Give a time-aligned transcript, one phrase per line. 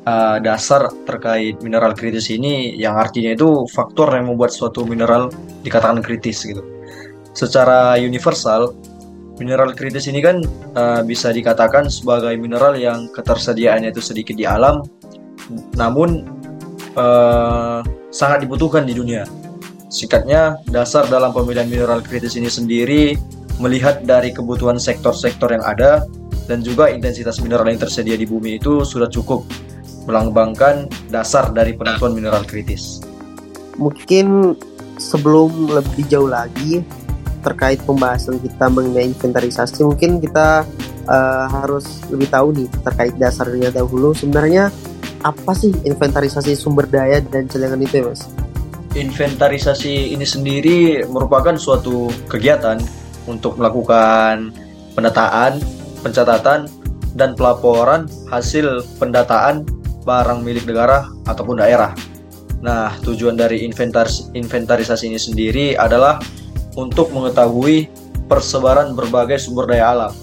[0.05, 5.33] uh, dasar terkait mineral kritis ini yang artinya itu faktor yang membuat suatu mineral
[5.65, 6.61] dikatakan kritis gitu.
[7.35, 8.71] Secara universal,
[9.41, 10.39] mineral kritis ini kan
[10.77, 14.85] uh, bisa dikatakan sebagai mineral yang ketersediaannya itu sedikit di alam,
[15.75, 16.23] namun
[16.95, 19.27] uh, sangat dibutuhkan di dunia.
[19.91, 23.15] Sikatnya, dasar dalam pemilihan mineral kritis ini sendiri
[23.59, 26.03] melihat dari kebutuhan sektor-sektor yang ada
[26.45, 29.47] dan juga intensitas mineral yang tersedia di bumi itu sudah cukup
[30.05, 33.01] melambangkan dasar dari penentuan mineral kritis.
[33.75, 34.55] Mungkin
[34.95, 36.79] sebelum lebih jauh lagi
[37.43, 40.65] terkait pembahasan kita mengenai inventarisasi, mungkin kita
[41.05, 44.17] uh, harus lebih tahu nih terkait dasarnya dahulu.
[44.17, 44.73] Sebenarnya
[45.21, 48.21] apa sih inventarisasi sumber daya dan cadangan itu ya, Mas?
[48.95, 52.79] Inventarisasi ini sendiri merupakan suatu kegiatan
[53.27, 54.55] untuk melakukan
[54.95, 55.59] penataan,
[55.99, 56.71] pencatatan,
[57.15, 59.67] dan pelaporan hasil pendataan
[60.05, 61.91] barang milik negara ataupun daerah.
[62.61, 66.21] Nah, tujuan dari inventaris inventarisasi ini sendiri adalah
[66.77, 67.89] untuk mengetahui
[68.29, 70.13] persebaran berbagai sumber daya alam.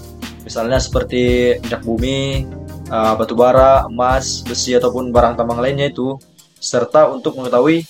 [0.43, 2.43] Misalnya seperti minyak bumi,
[2.91, 6.19] uh, batu bara, emas, besi ataupun barang tambang lainnya itu
[6.59, 7.87] serta untuk mengetahui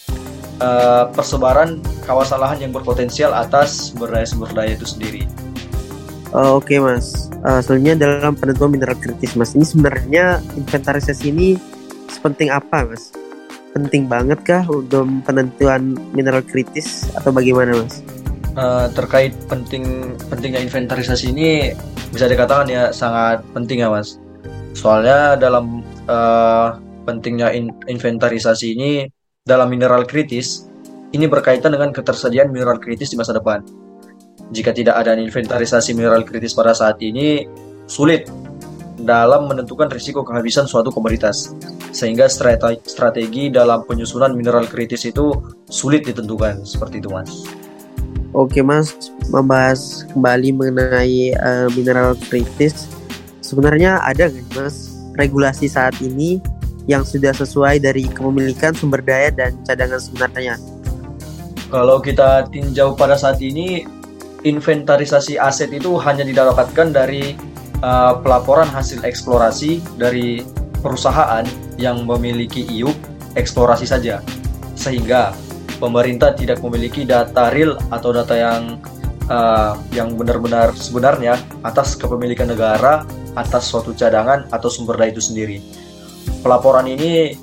[0.62, 5.24] uh, persebaran kawasan lahan yang berpotensial atas sumber daya-sumber daya itu sendiri.
[6.34, 11.73] Uh, Oke okay, mas, uh, selanjutnya dalam penentuan mineral kritis mas, ini sebenarnya inventarisasi ini
[12.14, 13.10] sepenting apa mas?
[13.74, 18.06] Penting banget kah untuk penentuan mineral kritis atau bagaimana mas?
[18.54, 21.74] Uh, terkait penting pentingnya inventarisasi ini
[22.14, 24.22] bisa dikatakan ya sangat penting ya mas.
[24.78, 26.78] Soalnya dalam uh,
[27.10, 28.92] pentingnya in inventarisasi ini
[29.44, 30.70] dalam mineral kritis
[31.14, 33.62] ini berkaitan dengan ketersediaan mineral kritis di masa depan.
[34.54, 37.46] Jika tidak ada inventarisasi mineral kritis pada saat ini,
[37.90, 38.30] sulit
[39.04, 41.52] dalam menentukan risiko kehabisan suatu komoditas,
[41.92, 45.36] sehingga strategi dalam penyusunan mineral kritis itu
[45.68, 47.44] sulit ditentukan seperti itu, Mas.
[48.34, 52.90] Oke, Mas, membahas kembali mengenai uh, mineral kritis.
[53.46, 56.42] Sebenarnya ada nggak, Mas, regulasi saat ini
[56.90, 60.58] yang sudah sesuai dari kepemilikan sumber daya dan cadangan sebenarnya?
[61.70, 63.86] Kalau kita tinjau pada saat ini,
[64.44, 67.38] inventarisasi aset itu hanya didapatkan dari
[67.84, 70.42] uh, pelaporan hasil eksplorasi dari
[70.80, 71.44] perusahaan
[71.76, 72.96] yang memiliki IUP
[73.36, 74.24] eksplorasi saja,
[74.80, 75.36] sehingga
[75.78, 78.80] pemerintah tidak memiliki data real atau data yang
[79.28, 81.36] uh, yang benar-benar sebenarnya
[81.68, 83.04] atas kepemilikan negara
[83.34, 85.58] atas suatu cadangan atau sumber daya itu sendiri.
[86.46, 87.34] Pelaporan ini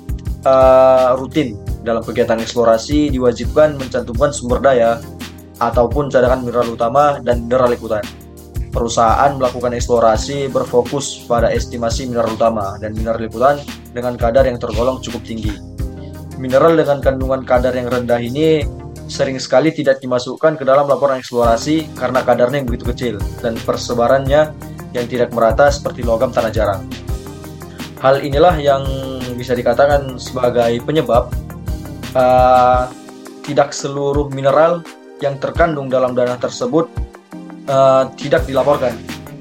[0.47, 5.01] uh, rutin dalam kegiatan eksplorasi diwajibkan mencantumkan sumber daya
[5.61, 8.01] ataupun cadangan mineral utama dan mineral ikutan
[8.71, 13.59] perusahaan melakukan eksplorasi berfokus pada estimasi mineral utama dan mineral liputan
[13.91, 15.53] dengan kadar yang tergolong cukup tinggi.
[16.41, 18.65] mineral dengan kandungan kadar yang rendah ini
[19.05, 23.15] sering sekali tidak dimasukkan ke dalam laporan eksplorasi karena kadarnya yang begitu kecil
[23.45, 24.49] dan persebarannya
[24.95, 26.81] yang tidak merata seperti logam tanah jarang.
[28.01, 28.81] Hal inilah yang
[29.37, 31.29] bisa dikatakan sebagai penyebab
[32.17, 32.89] uh,
[33.45, 34.81] tidak seluruh mineral
[35.21, 36.89] yang terkandung dalam dana tersebut
[37.67, 38.95] uh, tidak dilaporkan,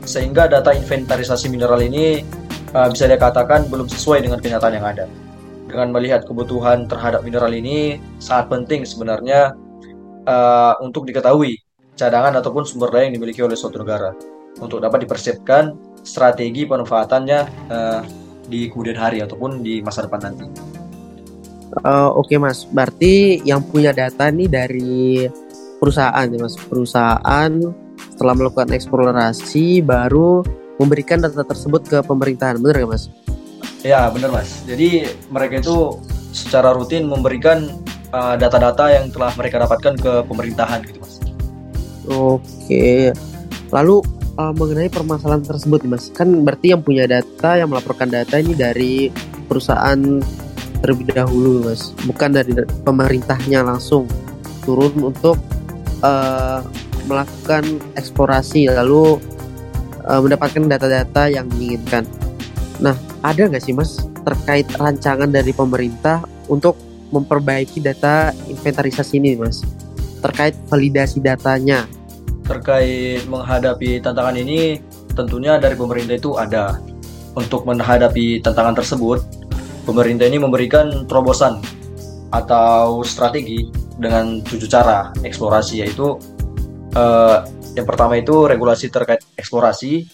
[0.05, 2.25] sehingga data inventarisasi mineral ini
[2.75, 5.07] uh, bisa dikatakan belum sesuai dengan kenyataan yang ada.
[5.71, 9.55] Dengan melihat kebutuhan terhadap mineral ini sangat penting sebenarnya
[10.27, 11.63] uh, untuk diketahui
[11.95, 14.11] cadangan ataupun sumber daya yang dimiliki oleh suatu negara.
[14.59, 17.41] Untuk dapat dipersiapkan strategi pemanfaatannya
[17.71, 18.03] uh,
[18.51, 20.45] di kemudian hari ataupun di masa depan nanti.
[21.87, 25.23] Uh, Oke okay, mas, berarti yang punya data nih dari
[25.79, 27.53] perusahaan ya mas, perusahaan
[28.21, 30.45] setelah melakukan eksplorasi baru
[30.77, 33.09] memberikan data tersebut ke pemerintahan, benar ya mas?
[33.81, 34.61] Ya benar mas.
[34.69, 35.97] Jadi mereka itu
[36.37, 37.81] secara rutin memberikan
[38.13, 41.17] uh, data-data uh, yang telah mereka dapatkan ke pemerintahan gitu mas.
[42.13, 43.17] Oke.
[43.73, 44.05] Lalu
[44.37, 49.09] uh, mengenai permasalahan tersebut mas, kan berarti yang punya data yang melaporkan data ini dari
[49.49, 50.21] perusahaan
[50.85, 52.53] terlebih dahulu mas, bukan dari
[52.85, 54.05] pemerintahnya langsung
[54.69, 55.41] turun untuk
[56.05, 56.61] uh,
[57.11, 59.19] melakukan eksplorasi lalu
[60.07, 62.07] uh, mendapatkan data-data yang diinginkan.
[62.79, 62.95] Nah,
[63.27, 66.79] ada nggak sih mas terkait rancangan dari pemerintah untuk
[67.11, 69.67] memperbaiki data inventarisasi ini mas?
[70.23, 71.91] Terkait validasi datanya.
[72.47, 74.79] Terkait menghadapi tantangan ini
[75.19, 76.79] tentunya dari pemerintah itu ada.
[77.31, 79.23] Untuk menghadapi tantangan tersebut
[79.87, 81.63] pemerintah ini memberikan terobosan
[82.31, 86.17] atau strategi dengan tujuh cara eksplorasi yaitu
[86.95, 87.37] eh,
[87.79, 90.09] yang pertama itu regulasi terkait eksplorasi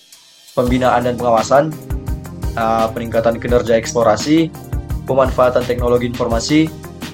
[0.56, 1.69] pembinaan dan pengawasan
[2.56, 4.49] uh, peningkatan kinerja eksplorasi,
[5.05, 6.67] pemanfaatan teknologi informasi,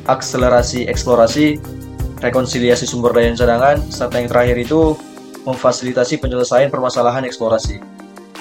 [0.07, 1.59] akselerasi eksplorasi,
[2.23, 4.95] rekonsiliasi sumber daya cadangan, serta yang terakhir itu
[5.43, 7.83] memfasilitasi penyelesaian permasalahan eksplorasi.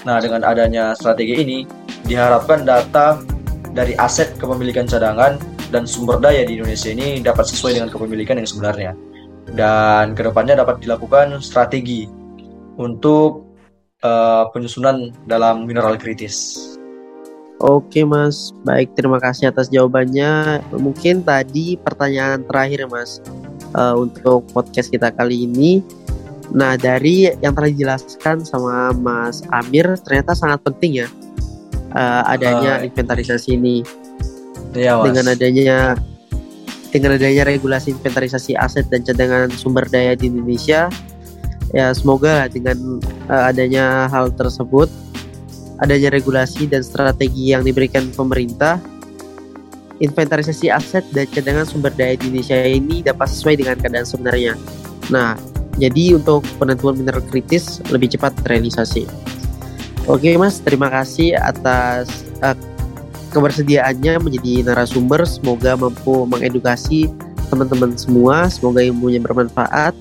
[0.05, 1.59] Nah, dengan adanya strategi ini,
[2.05, 3.21] diharapkan data
[3.73, 5.41] dari aset kepemilikan cadangan
[5.73, 8.93] dan sumber daya di Indonesia ini dapat sesuai dengan kepemilikan yang sebenarnya.
[9.49, 12.05] Dan ke depannya dapat dilakukan strategi
[12.77, 13.51] untuk
[14.05, 16.67] uh, penyusunan dalam mineral kritis.
[17.61, 20.65] Oke Mas, baik terima kasih atas jawabannya.
[20.73, 23.21] Mungkin tadi pertanyaan terakhir Mas
[23.77, 25.85] uh, untuk podcast kita kali ini.
[26.51, 31.07] Nah dari yang telah dijelaskan sama Mas Amir ternyata sangat penting ya
[31.93, 33.85] uh, adanya uh, inventarisasi ini.
[34.73, 35.05] Iya, mas.
[35.13, 35.77] Dengan adanya
[36.91, 40.91] dengan adanya regulasi inventarisasi aset dan cadangan sumber daya di Indonesia,
[41.71, 42.99] ya semoga dengan
[43.31, 44.91] uh, adanya hal tersebut
[45.81, 48.77] adanya regulasi dan strategi yang diberikan pemerintah,
[49.97, 54.53] inventarisasi aset dan cadangan sumber daya di Indonesia ini dapat sesuai dengan keadaan sebenarnya.
[55.09, 55.33] Nah,
[55.81, 59.09] jadi untuk penentuan mineral kritis lebih cepat terrealisasi.
[60.05, 62.53] Oke Mas, terima kasih atas uh,
[63.31, 65.23] kebersediaannya menjadi narasumber.
[65.23, 67.09] Semoga mampu mengedukasi
[67.49, 68.51] teman-teman semua.
[68.51, 69.95] Semoga ilmunya bermanfaat.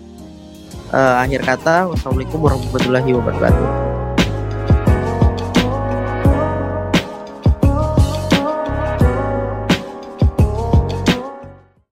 [0.90, 3.79] Uh, akhir kata, wassalamualaikum warahmatullahi wabarakatuh.